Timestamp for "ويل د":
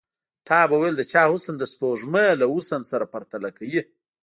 0.81-1.03